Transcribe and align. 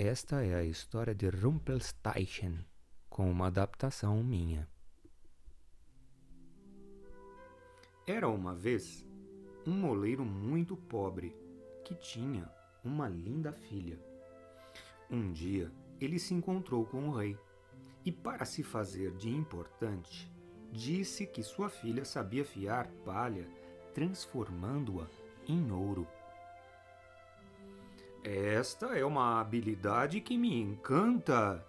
Esta 0.00 0.44
é 0.44 0.54
a 0.54 0.62
história 0.62 1.12
de 1.12 1.28
Rumpelstiltskin, 1.28 2.64
com 3.10 3.28
uma 3.28 3.48
adaptação 3.48 4.22
minha. 4.22 4.68
Era 8.06 8.28
uma 8.28 8.54
vez 8.54 9.04
um 9.66 9.72
moleiro 9.72 10.24
muito 10.24 10.76
pobre 10.76 11.34
que 11.84 11.96
tinha 11.96 12.48
uma 12.84 13.08
linda 13.08 13.52
filha. 13.52 13.98
Um 15.10 15.32
dia 15.32 15.68
ele 16.00 16.20
se 16.20 16.32
encontrou 16.32 16.86
com 16.86 17.08
o 17.08 17.16
rei 17.16 17.36
e, 18.04 18.12
para 18.12 18.44
se 18.44 18.62
fazer 18.62 19.10
de 19.16 19.28
importante, 19.28 20.30
disse 20.70 21.26
que 21.26 21.42
sua 21.42 21.68
filha 21.68 22.04
sabia 22.04 22.44
fiar 22.44 22.86
palha, 23.04 23.50
transformando-a 23.92 25.08
em 25.48 25.72
ouro. 25.72 26.06
Esta 28.24 28.98
é 28.98 29.04
uma 29.04 29.40
habilidade 29.40 30.20
que 30.20 30.36
me 30.36 30.60
encanta, 30.60 31.64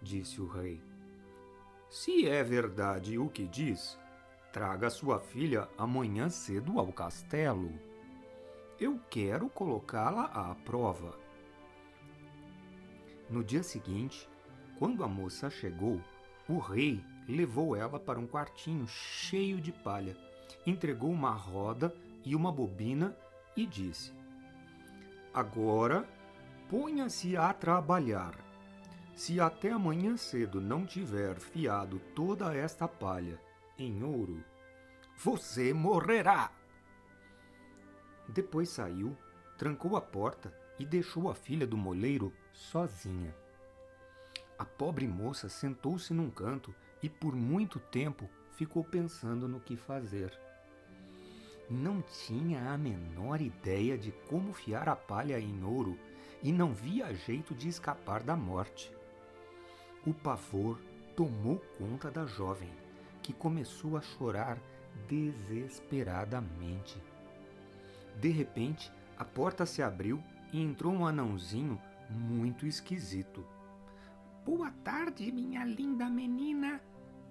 disse 0.00 0.40
o 0.40 0.46
rei. 0.46 0.82
Se 1.88 2.26
é 2.26 2.42
verdade 2.42 3.18
o 3.18 3.28
que 3.28 3.46
diz, 3.46 3.98
traga 4.52 4.90
sua 4.90 5.20
filha 5.20 5.68
amanhã 5.78 6.28
cedo 6.28 6.78
ao 6.78 6.92
castelo. 6.92 7.72
Eu 8.80 8.98
quero 9.08 9.48
colocá-la 9.48 10.24
à 10.24 10.54
prova. 10.56 11.16
No 13.30 13.44
dia 13.44 13.62
seguinte, 13.62 14.28
quando 14.78 15.04
a 15.04 15.08
moça 15.08 15.48
chegou, 15.48 16.00
o 16.48 16.58
rei 16.58 17.02
levou 17.28 17.76
ela 17.76 18.00
para 18.00 18.18
um 18.18 18.26
quartinho 18.26 18.88
cheio 18.88 19.60
de 19.60 19.70
palha, 19.70 20.16
entregou 20.66 21.10
uma 21.10 21.30
roda 21.30 21.94
e 22.24 22.34
uma 22.34 22.50
bobina 22.50 23.16
e 23.56 23.64
disse: 23.64 24.12
Agora 25.34 26.06
ponha-se 26.68 27.38
a 27.38 27.52
trabalhar. 27.54 28.34
Se 29.14 29.40
até 29.40 29.70
amanhã 29.70 30.14
cedo 30.16 30.60
não 30.60 30.84
tiver 30.84 31.38
fiado 31.38 31.98
toda 32.14 32.54
esta 32.54 32.86
palha 32.86 33.40
em 33.78 34.02
ouro, 34.02 34.44
você 35.16 35.72
morrerá. 35.72 36.50
Depois 38.28 38.68
saiu, 38.68 39.16
trancou 39.56 39.96
a 39.96 40.02
porta 40.02 40.52
e 40.78 40.84
deixou 40.84 41.30
a 41.30 41.34
filha 41.34 41.66
do 41.66 41.78
moleiro 41.78 42.30
sozinha. 42.52 43.34
A 44.58 44.66
pobre 44.66 45.08
moça 45.08 45.48
sentou-se 45.48 46.12
num 46.12 46.30
canto 46.30 46.74
e 47.02 47.08
por 47.08 47.34
muito 47.34 47.80
tempo 47.80 48.28
ficou 48.50 48.84
pensando 48.84 49.48
no 49.48 49.60
que 49.60 49.76
fazer. 49.76 50.38
Não 51.72 52.02
tinha 52.02 52.70
a 52.70 52.76
menor 52.76 53.40
ideia 53.40 53.96
de 53.96 54.12
como 54.28 54.52
fiar 54.52 54.90
a 54.90 54.96
palha 54.96 55.40
em 55.40 55.64
ouro 55.64 55.98
e 56.42 56.52
não 56.52 56.74
via 56.74 57.14
jeito 57.14 57.54
de 57.54 57.66
escapar 57.66 58.22
da 58.22 58.36
morte. 58.36 58.94
O 60.06 60.12
pavor 60.12 60.78
tomou 61.16 61.56
conta 61.78 62.10
da 62.10 62.26
jovem, 62.26 62.68
que 63.22 63.32
começou 63.32 63.96
a 63.96 64.02
chorar 64.02 64.58
desesperadamente. 65.08 67.02
De 68.20 68.28
repente, 68.28 68.92
a 69.16 69.24
porta 69.24 69.64
se 69.64 69.82
abriu 69.82 70.22
e 70.52 70.60
entrou 70.60 70.92
um 70.92 71.06
anãozinho 71.06 71.80
muito 72.10 72.66
esquisito. 72.66 73.46
Boa 74.44 74.70
tarde, 74.84 75.32
minha 75.32 75.64
linda 75.64 76.10
menina, 76.10 76.82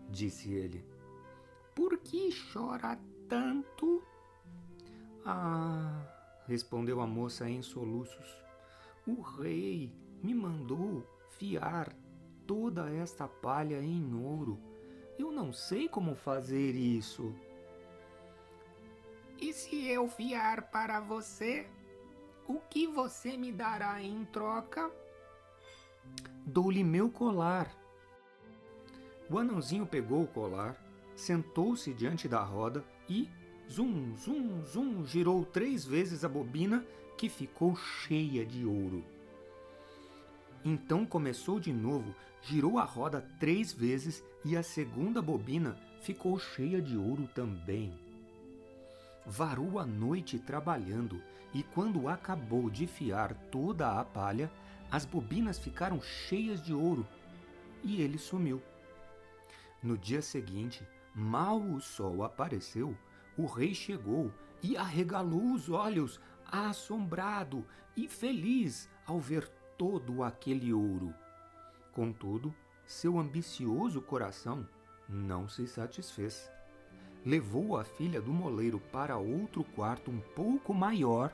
disse 0.10 0.52
ele. 0.52 0.84
Por 1.76 2.00
que 2.00 2.32
chora 2.52 2.98
tanto? 3.30 4.02
Ah, 5.26 6.04
respondeu 6.48 7.00
a 7.02 7.08
moça 7.08 7.50
em 7.50 7.62
soluços. 7.62 8.28
O 9.08 9.22
rei 9.22 9.94
me 10.22 10.34
mandou 10.34 11.06
fiar 11.38 11.94
toda 12.46 12.90
esta 12.90 13.28
palha 13.28 13.82
em 13.82 14.14
ouro. 14.14 14.60
Eu 15.18 15.32
não 15.32 15.54
sei 15.54 15.88
como 15.88 16.16
fazer 16.16 16.76
isso. 16.76 17.34
E 19.40 19.54
se 19.54 19.88
eu 19.88 20.08
fiar 20.08 20.70
para 20.70 21.00
você, 21.00 21.68
o 22.48 22.60
que 22.60 22.88
você 22.88 23.38
me 23.38 23.52
dará 23.52 24.02
em 24.02 24.26
troca? 24.26 24.92
Dou-lhe 26.46 26.84
meu 26.84 27.10
colar. 27.10 27.72
O 29.30 29.38
anãozinho 29.38 29.86
pegou 29.86 30.24
o 30.24 30.28
colar, 30.28 30.76
sentou-se 31.16 31.94
diante 31.94 32.28
da 32.28 32.44
roda 32.44 32.84
e, 33.08 33.30
zum, 33.72 34.16
zum, 34.18 34.64
zum, 34.66 35.06
girou 35.06 35.46
três 35.46 35.86
vezes 35.86 36.24
a 36.24 36.30
bobina 36.30 36.86
que 37.18 37.30
ficou 37.30 37.76
cheia 37.76 38.46
de 38.46 38.66
ouro. 38.66 39.04
Então 40.64 41.06
começou 41.06 41.60
de 41.60 41.74
novo, 41.74 42.14
girou 42.42 42.78
a 42.78 42.84
roda 42.84 43.28
três 43.40 43.74
vezes 43.74 44.24
e 44.44 44.58
a 44.58 44.64
segunda 44.64 45.22
bobina 45.22 45.78
ficou 46.02 46.38
cheia 46.38 46.82
de 46.82 46.98
ouro 46.98 47.28
também 47.34 47.94
varou 49.26 49.80
a 49.80 49.86
noite 49.86 50.40
trabalhando, 50.40 51.22
e 51.54 51.64
quando 51.64 52.08
acabou 52.08 52.70
de 52.70 52.88
fiar 52.88 53.34
toda 53.52 54.00
a 54.00 54.04
palha, 54.04 54.52
as 54.90 55.06
bobinas 55.06 55.60
ficaram 55.60 56.02
cheias 56.02 56.62
de 56.62 56.74
ouro, 56.74 57.06
e 57.84 58.02
ele 58.02 58.18
sumiu. 58.18 58.62
No 59.82 59.98
dia 59.98 60.22
seguinte, 60.22 60.86
mal 61.14 61.60
o 61.60 61.82
sol 61.82 62.24
apareceu, 62.24 62.96
o 63.38 63.46
rei 63.46 63.74
chegou 63.74 64.32
e 64.62 64.78
arregalou 64.78 65.54
os 65.54 65.70
olhos, 65.70 66.20
assombrado 66.46 67.66
e 67.96 68.08
feliz 68.08 68.90
ao 69.06 69.20
ver 69.20 69.48
todo 69.78 70.24
aquele 70.24 70.74
ouro. 70.74 71.14
Contudo, 71.94 72.54
seu 72.86 73.18
ambicioso 73.18 74.02
coração 74.02 74.68
não 75.08 75.48
se 75.48 75.68
satisfez 75.68 76.50
levou 77.26 77.78
a 77.78 77.84
filha 77.84 78.22
do 78.22 78.32
moleiro 78.32 78.80
para 78.92 79.18
outro 79.18 79.64
quarto 79.64 80.10
um 80.10 80.20
pouco 80.20 80.74
maior, 80.74 81.32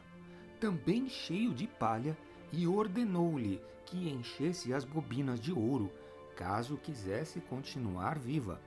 também 0.60 1.08
cheio 1.08 1.54
de 1.54 1.68
palha, 1.68 2.18
e 2.52 2.68
ordenou-lhe 2.68 3.62
que 3.86 4.10
enchesse 4.10 4.74
as 4.74 4.86
bobinas 4.86 5.40
de 5.40 5.52
ouro, 5.52 5.92
caso 6.36 6.78
quisesse 6.78 7.40
continuar 7.42 8.18
viva. 8.18 8.60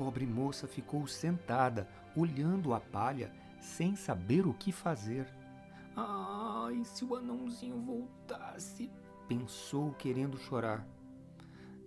Pobre 0.00 0.24
moça 0.24 0.66
ficou 0.66 1.06
sentada, 1.06 1.86
olhando 2.16 2.72
a 2.72 2.80
palha, 2.80 3.30
sem 3.60 3.94
saber 3.94 4.46
o 4.46 4.54
que 4.54 4.72
fazer. 4.72 5.26
Ai, 5.94 6.82
se 6.86 7.04
o 7.04 7.14
anãozinho 7.14 7.78
voltasse! 7.82 8.90
pensou, 9.28 9.92
querendo 9.92 10.38
chorar. 10.38 10.88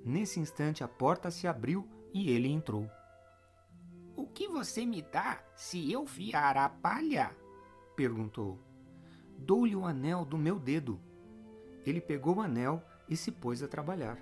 Nesse 0.05 0.39
instante, 0.39 0.83
a 0.83 0.87
porta 0.87 1.31
se 1.31 1.47
abriu 1.47 1.87
e 2.13 2.29
ele 2.29 2.49
entrou. 2.49 2.87
O 4.15 4.27
que 4.27 4.47
você 4.47 4.85
me 4.85 5.01
dá 5.01 5.43
se 5.55 5.91
eu 5.91 6.05
fiar 6.05 6.55
a 6.55 6.69
palha? 6.69 7.35
perguntou. 7.95 8.59
Dou-lhe 9.39 9.75
o 9.75 9.87
anel 9.87 10.23
do 10.23 10.37
meu 10.37 10.59
dedo. 10.59 11.01
Ele 11.83 11.99
pegou 11.99 12.35
o 12.35 12.41
anel 12.41 12.79
e 13.09 13.17
se 13.17 13.31
pôs 13.31 13.63
a 13.63 13.67
trabalhar. 13.67 14.19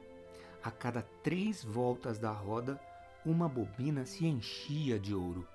A 0.64 0.72
cada 0.72 1.02
três 1.02 1.62
voltas 1.62 2.18
da 2.18 2.32
roda, 2.32 2.80
uma 3.26 3.48
bobina 3.48 4.06
se 4.06 4.26
enchia 4.26 5.00
de 5.00 5.14
ouro. 5.14 5.48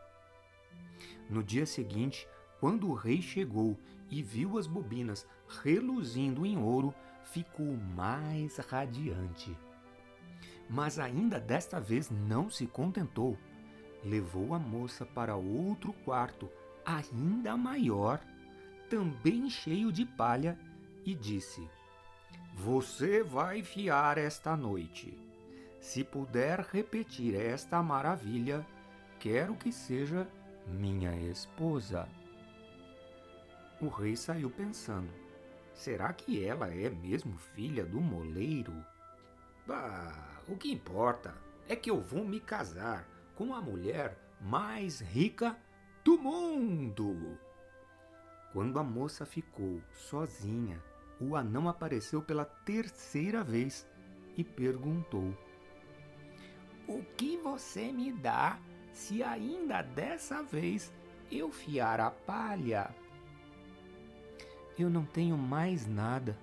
No 1.28 1.42
dia 1.42 1.66
seguinte, 1.66 2.28
quando 2.60 2.88
o 2.88 2.94
rei 2.94 3.20
chegou 3.20 3.78
e 4.10 4.22
viu 4.22 4.58
as 4.58 4.66
bobinas 4.66 5.26
reluzindo 5.62 6.46
em 6.46 6.56
ouro, 6.58 6.94
ficou 7.24 7.76
mais 7.76 8.56
radiante. 8.58 9.56
Mas 10.68 10.98
ainda 10.98 11.38
desta 11.38 11.80
vez 11.80 12.10
não 12.10 12.50
se 12.50 12.66
contentou. 12.66 13.36
Levou 14.04 14.54
a 14.54 14.58
moça 14.58 15.04
para 15.04 15.36
outro 15.36 15.92
quarto, 16.04 16.48
ainda 16.84 17.56
maior, 17.56 18.20
também 18.88 19.50
cheio 19.50 19.90
de 19.90 20.04
palha, 20.04 20.58
e 21.04 21.14
disse: 21.14 21.68
Você 22.54 23.22
vai 23.22 23.62
fiar 23.62 24.18
esta 24.18 24.56
noite. 24.56 25.25
Se 25.86 26.02
puder 26.02 26.66
repetir 26.72 27.36
esta 27.36 27.80
maravilha, 27.80 28.66
quero 29.20 29.54
que 29.54 29.70
seja 29.70 30.26
minha 30.66 31.14
esposa. 31.30 32.08
O 33.80 33.86
rei 33.86 34.16
saiu 34.16 34.50
pensando: 34.50 35.08
será 35.72 36.12
que 36.12 36.44
ela 36.44 36.74
é 36.74 36.90
mesmo 36.90 37.38
filha 37.38 37.86
do 37.86 38.00
moleiro? 38.00 38.74
Bah, 39.64 40.42
o 40.48 40.56
que 40.56 40.72
importa 40.72 41.32
é 41.68 41.76
que 41.76 41.88
eu 41.88 42.00
vou 42.00 42.24
me 42.24 42.40
casar 42.40 43.06
com 43.36 43.54
a 43.54 43.62
mulher 43.62 44.18
mais 44.40 45.00
rica 45.00 45.56
do 46.02 46.18
mundo. 46.18 47.38
Quando 48.52 48.80
a 48.80 48.82
moça 48.82 49.24
ficou 49.24 49.80
sozinha, 49.92 50.82
o 51.20 51.36
anão 51.36 51.68
apareceu 51.68 52.20
pela 52.20 52.44
terceira 52.44 53.44
vez 53.44 53.86
e 54.36 54.42
perguntou: 54.42 55.32
O 56.88 57.02
que 57.16 57.36
você 57.36 57.92
me 57.92 58.12
dá 58.12 58.58
se 58.92 59.22
ainda 59.22 59.82
dessa 59.82 60.42
vez 60.42 60.92
eu 61.30 61.50
fiar 61.50 62.00
a 62.00 62.10
palha? 62.10 62.94
eu 64.78 64.90
não 64.90 65.04
tenho 65.04 65.36
mais 65.36 65.86
nada. 65.86 66.38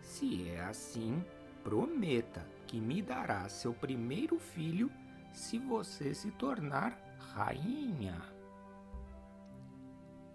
Se 0.00 0.48
é 0.48 0.60
assim, 0.64 1.24
prometa 1.62 2.46
que 2.66 2.80
me 2.80 3.00
dará 3.00 3.48
seu 3.48 3.72
primeiro 3.72 4.38
filho 4.38 4.90
se 5.32 5.58
você 5.58 6.14
se 6.14 6.30
tornar 6.32 6.98
rainha. 7.18 8.20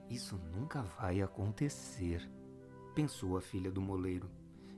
Isso 0.10 0.38
nunca 0.38 0.82
vai 0.82 1.22
acontecer, 1.22 2.28
pensou 2.96 3.38
a 3.38 3.42
filha 3.42 3.70
do 3.70 3.82
moleiro, 3.82 4.30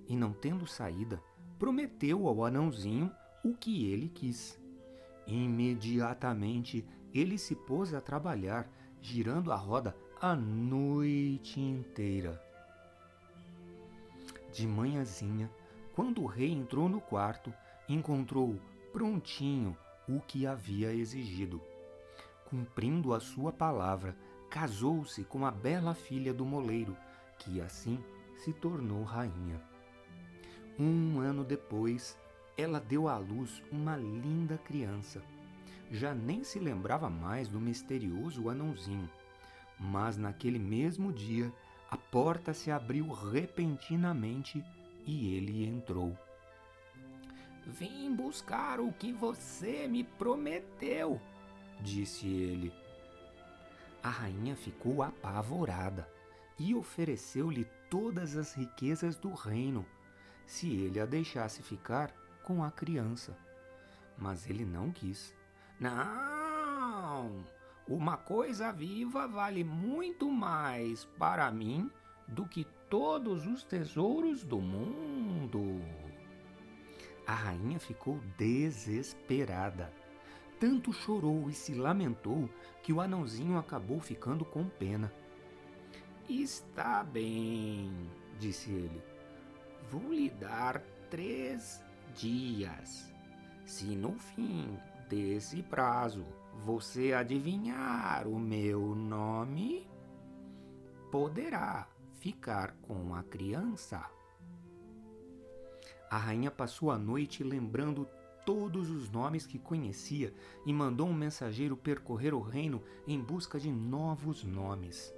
e 0.08 0.16
não 0.16 0.34
tendo 0.34 0.68
saída, 0.68 1.22
prometeu 1.58 2.28
ao 2.28 2.44
anãozinho 2.44 3.10
o 3.44 3.54
que 3.54 3.92
ele 3.92 4.10
quis. 4.10 4.60
Imediatamente 5.28 6.86
ele 7.14 7.38
se 7.38 7.56
pôs 7.56 7.94
a 7.94 8.02
trabalhar, 8.02 8.70
girando 9.02 9.52
a 9.52 9.56
roda 9.56 9.96
a 10.20 10.36
noite 10.36 11.60
inteira. 11.60 12.42
De 14.54 14.68
manhãzinha, 14.68 15.50
quando 15.96 16.22
o 16.22 16.26
rei 16.26 16.52
entrou 16.52 16.88
no 16.88 17.02
quarto, 17.02 17.54
encontrou 17.88 18.60
prontinho 18.92 19.76
o 20.08 20.20
que 20.20 20.46
havia 20.46 20.94
exigido. 20.94 21.62
Cumprindo 22.46 23.14
a 23.14 23.20
sua 23.20 23.52
palavra, 23.52 24.16
casou-se 24.50 25.24
com 25.24 25.46
a 25.46 25.52
bela 25.52 25.94
filha 25.94 26.34
do 26.34 26.46
moleiro, 26.46 26.96
que 27.40 27.62
assim 27.62 27.98
se 28.38 28.52
tornou 28.52 29.04
rainha. 29.04 29.62
Um 30.78 31.20
ano 31.20 31.44
depois, 31.44 32.18
ela 32.58 32.80
deu 32.80 33.08
à 33.08 33.18
luz 33.18 33.62
uma 33.72 33.96
linda 33.96 34.58
criança. 34.58 35.22
Já 35.92 36.14
nem 36.14 36.44
se 36.44 36.60
lembrava 36.60 37.10
mais 37.10 37.48
do 37.48 37.60
misterioso 37.60 38.50
anãozinho, 38.50 39.10
mas 39.80 40.18
naquele 40.18 40.60
mesmo 40.60 41.12
dia 41.12 41.52
a 41.90 41.98
porta 41.98 42.54
se 42.54 42.72
abriu 42.72 43.12
repentinamente 43.12 44.64
e 45.06 45.36
ele 45.36 45.66
entrou. 45.66 46.18
Vim 47.66 48.16
buscar 48.16 48.80
o 48.80 48.92
que 48.94 49.12
você 49.12 49.88
me 49.88 50.04
prometeu, 50.04 51.20
disse 51.82 52.28
ele. 52.28 52.74
A 54.02 54.10
rainha 54.10 54.56
ficou 54.56 55.04
apavorada 55.04 56.10
e 56.58 56.74
ofereceu-lhe 56.74 57.66
todas 57.90 58.36
as 58.38 58.54
riquezas 58.54 59.18
do 59.18 59.34
reino, 59.34 59.86
se 60.46 60.72
ele 60.74 61.00
a 61.00 61.06
deixasse 61.06 61.62
ficar 61.62 62.12
com 62.44 62.64
a 62.64 62.72
criança. 62.72 63.38
Mas 64.18 64.50
ele 64.50 64.66
não 64.66 64.92
quis. 64.92 65.36
Não! 65.80 67.46
Uma 67.88 68.18
coisa 68.18 68.72
viva 68.72 69.28
vale 69.28 69.64
muito 69.64 70.32
mais 70.32 71.06
para 71.18 71.52
mim 71.52 71.92
do 72.28 72.46
que 72.46 72.66
todos 72.90 73.46
os 73.48 73.64
tesouros 73.64 74.44
do 74.44 74.60
mundo. 74.60 75.82
A 77.26 77.34
rainha 77.34 77.80
ficou 77.80 78.20
desesperada. 78.38 79.92
Tanto 80.60 80.94
chorou 80.94 81.50
e 81.50 81.54
se 81.54 81.74
lamentou 81.74 82.50
que 82.84 82.94
o 82.94 83.02
anãozinho 83.02 83.58
acabou 83.58 84.00
ficando 84.00 84.46
com 84.46 84.66
pena. 84.66 85.12
Está 86.30 87.04
bem, 87.04 87.92
disse 88.40 88.72
ele. 88.72 89.02
Vou 89.90 90.14
lhe 90.14 90.30
dar 90.30 90.82
três 91.10 91.84
dias. 92.14 93.12
Se 93.66 93.96
no 93.96 94.14
fim 94.14 94.78
desse 95.10 95.64
prazo 95.64 96.26
você 96.64 97.14
adivinhar 97.14 98.28
o 98.28 98.40
meu 98.40 98.94
nome, 98.96 99.90
poderá 101.12 101.88
ficar 102.20 102.76
com 102.82 103.16
a 103.16 103.24
criança. 103.24 104.10
A 106.10 106.18
rainha 106.18 106.52
passou 106.52 106.92
a 106.92 106.98
noite 106.98 107.44
lembrando 107.44 108.08
todos 108.46 108.90
os 108.90 109.10
nomes 109.10 109.46
que 109.46 109.58
conhecia 109.58 110.34
e 110.66 110.74
mandou 110.74 111.08
um 111.08 111.14
mensageiro 111.14 111.78
percorrer 111.78 112.34
o 112.34 112.42
reino 112.42 112.84
em 113.08 113.20
busca 113.20 113.60
de 113.60 113.72
novos 113.72 114.44
nomes. 114.44 115.14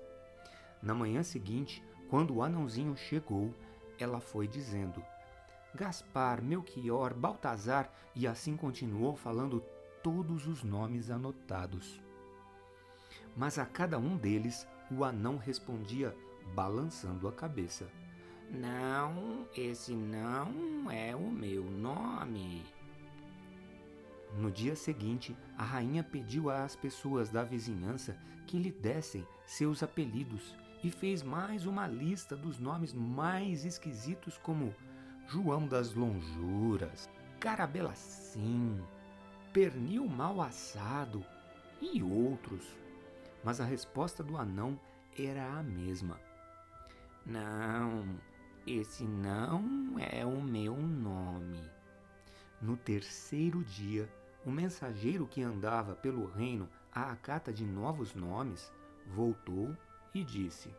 Na 0.82 0.94
manhã 0.94 1.24
seguinte, 1.24 1.84
quando 2.10 2.36
o 2.36 2.44
anãozinho 2.44 2.96
chegou, 2.96 3.54
ela 3.98 4.20
foi 4.20 4.48
dizendo: 4.48 5.04
Gaspar, 5.76 6.42
Melchior, 6.42 7.14
Baltazar, 7.14 7.92
e 8.16 8.28
assim 8.28 8.56
continuou 8.56 9.16
falando 9.16 9.64
todos 10.04 10.46
os 10.48 10.64
nomes 10.64 11.10
anotados. 11.10 12.00
Mas 13.36 13.58
a 13.58 13.66
cada 13.66 13.98
um 13.98 14.16
deles, 14.16 14.68
o 14.92 15.04
anão 15.04 15.38
respondia 15.38 16.16
balançando 16.54 17.28
a 17.28 17.32
cabeça: 17.32 17.88
Não, 18.52 19.48
esse 19.56 19.94
não 19.94 20.92
é 20.92 21.16
o 21.16 21.32
meu 21.32 21.64
nome. 21.64 22.64
No 24.38 24.52
dia 24.52 24.76
seguinte, 24.76 25.36
a 25.58 25.64
rainha 25.64 26.04
pediu 26.04 26.50
às 26.50 26.76
pessoas 26.76 27.30
da 27.30 27.44
vizinhança 27.44 28.18
que 28.48 28.58
lhe 28.58 28.72
dessem 28.72 29.26
seus 29.46 29.82
apelidos 29.84 30.56
e 30.84 30.92
fez 30.92 31.24
mais 31.24 31.66
uma 31.66 31.88
lista 31.88 32.36
dos 32.36 32.60
nomes 32.60 32.94
mais 32.94 33.64
esquisitos, 33.64 34.38
como 34.38 34.74
João 35.28 35.68
das 35.68 35.94
Lonjuras, 35.94 37.10
Carabelacim, 37.40 38.82
Pernil 39.52 40.08
Mal 40.08 40.42
Assado 40.42 41.26
e 41.82 42.04
outros. 42.04 42.66
Mas 43.44 43.60
a 43.60 43.66
resposta 43.66 44.24
do 44.24 44.38
anão 44.38 44.80
era 45.18 45.46
a 45.58 45.64
mesma. 45.64 46.20
Não, 47.26 48.06
esse 48.66 49.04
não 49.04 49.96
é 50.00 50.26
o 50.26 50.42
meu 50.42 50.76
nome. 50.76 51.62
No 52.62 52.78
terceiro 52.78 53.64
dia, 53.64 54.10
o 54.46 54.52
mensageiro 54.52 55.28
que 55.28 55.42
andava 55.42 55.96
pelo 55.96 56.26
reino 56.26 56.70
à 56.92 57.16
cata 57.16 57.52
de 57.52 57.66
novos 57.66 58.14
nomes 58.14 58.72
voltou 59.08 59.76
e 60.14 60.24
disse: 60.24 60.74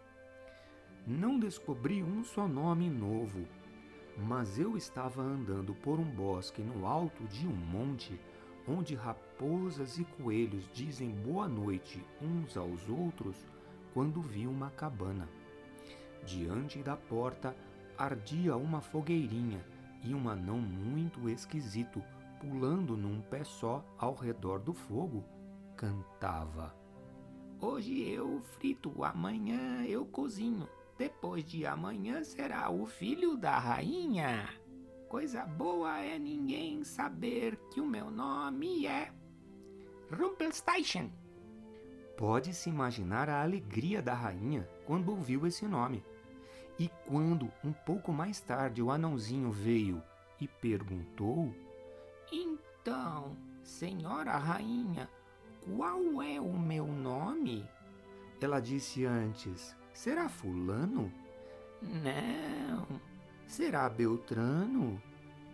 Não 1.06 1.38
descobri 1.38 2.02
um 2.02 2.24
só 2.24 2.48
nome 2.48 2.88
novo, 2.88 3.46
mas 4.16 4.58
eu 4.58 4.76
estava 4.76 5.22
andando 5.22 5.74
por 5.74 5.98
um 5.98 6.04
bosque 6.04 6.62
no 6.62 6.86
alto 6.86 7.24
de 7.24 7.46
um 7.46 7.54
monte, 7.54 8.18
onde 8.66 8.94
raposas 8.94 9.98
e 9.98 10.04
coelhos 10.04 10.68
dizem 10.72 11.10
boa 11.10 11.48
noite 11.48 12.04
uns 12.22 12.56
aos 12.56 12.88
outros, 12.88 13.36
quando 13.92 14.22
vi 14.22 14.46
uma 14.46 14.70
cabana. 14.70 15.28
Diante 16.24 16.82
da 16.82 16.96
porta 16.96 17.54
ardia 17.98 18.56
uma 18.56 18.80
fogueirinha 18.80 19.64
e 20.02 20.14
um 20.14 20.28
anão 20.28 20.58
muito 20.58 21.28
esquisito, 21.28 22.02
pulando 22.40 22.96
num 22.96 23.20
pé 23.20 23.44
só 23.44 23.84
ao 23.98 24.14
redor 24.14 24.58
do 24.60 24.72
fogo, 24.72 25.24
cantava: 25.76 26.74
Hoje 27.60 28.08
eu 28.08 28.40
frito, 28.40 29.04
amanhã 29.04 29.84
eu 29.84 30.04
cozinho, 30.06 30.68
depois 30.96 31.44
de 31.44 31.66
amanhã 31.66 32.22
será 32.22 32.70
o 32.70 32.86
filho 32.86 33.36
da 33.36 33.58
rainha. 33.58 34.48
Coisa 35.08 35.44
boa 35.44 35.98
é 35.98 36.18
ninguém 36.18 36.84
saber 36.84 37.56
que 37.72 37.80
o 37.80 37.86
meu 37.86 38.10
nome 38.10 38.86
é 38.86 39.12
Rumpelstiltskin. 40.10 41.12
Pode-se 42.16 42.68
imaginar 42.68 43.28
a 43.28 43.42
alegria 43.42 44.00
da 44.00 44.14
rainha 44.14 44.68
quando 44.86 45.10
ouviu 45.10 45.46
esse 45.46 45.66
nome. 45.66 46.04
E 46.78 46.88
quando, 47.06 47.50
um 47.64 47.72
pouco 47.72 48.12
mais 48.12 48.40
tarde, 48.40 48.82
o 48.82 48.90
anãozinho 48.90 49.50
veio 49.50 50.02
e 50.40 50.46
perguntou: 50.46 51.52
Então, 52.32 53.36
senhora 53.62 54.36
rainha, 54.36 55.08
qual 55.64 56.22
é 56.22 56.40
o 56.40 56.58
meu 56.58 56.86
nome? 56.86 57.68
Ela 58.40 58.60
disse 58.60 59.04
antes: 59.04 59.76
Será 59.94 60.28
Fulano? 60.28 61.10
Não. 61.80 63.00
Será 63.46 63.88
Beltrano? 63.88 65.00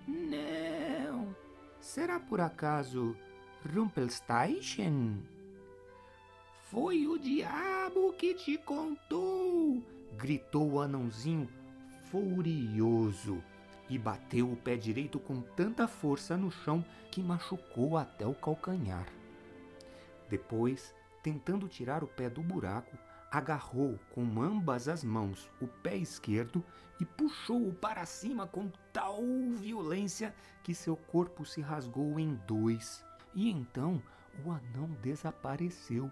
Não. 0.09 1.37
Será 1.81 2.19
por 2.19 2.41
acaso 2.41 3.17
Rumpelstiltskin? 3.73 5.23
Foi 6.71 7.07
o 7.07 7.19
diabo 7.19 8.13
que 8.15 8.35
te 8.35 8.59
contou! 8.59 9.83
gritou 10.17 10.73
o 10.73 10.81
anãozinho 10.81 11.49
furioso 12.11 13.43
e 13.89 13.99
bateu 13.99 14.51
o 14.51 14.57
pé 14.57 14.77
direito 14.77 15.19
com 15.19 15.41
tanta 15.41 15.87
força 15.87 16.37
no 16.37 16.51
chão 16.51 16.85
que 17.11 17.23
machucou 17.23 17.97
até 17.97 18.27
o 18.27 18.35
calcanhar. 18.35 19.07
Depois, 20.29 20.95
tentando 21.23 21.69
tirar 21.69 22.05
o 22.05 22.07
pé 22.07 22.29
do 22.29 22.43
buraco, 22.43 22.97
agarrou 23.31 23.99
com 24.11 24.43
ambas 24.43 24.89
as 24.89 25.05
mãos 25.05 25.49
o 25.61 25.67
pé 25.67 25.97
esquerdo 25.97 26.65
e 27.01 27.05
puxou-o 27.05 27.73
para 27.73 28.05
cima 28.05 28.47
com 28.47 28.71
tal 28.93 29.23
violência 29.57 30.35
que 30.63 30.75
seu 30.75 30.97
corpo 30.97 31.45
se 31.45 31.61
rasgou 31.61 32.19
em 32.19 32.35
dois. 32.47 33.05
E 33.35 33.49
então 33.49 34.03
o 34.45 34.51
anão 34.51 34.91
desapareceu. 35.01 36.11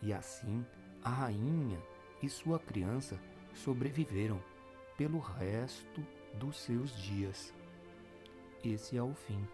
E 0.00 0.12
assim 0.12 0.64
a 1.02 1.10
rainha 1.10 1.80
e 2.22 2.28
sua 2.28 2.58
criança 2.58 3.20
sobreviveram 3.54 4.42
pelo 4.96 5.18
resto 5.18 6.04
dos 6.34 6.58
seus 6.58 6.96
dias. 6.96 7.54
Esse 8.64 8.96
é 8.96 9.02
o 9.02 9.14
fim. 9.14 9.46